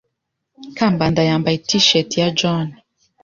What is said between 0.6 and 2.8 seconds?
Kambanda yambaye T-shirt ya John.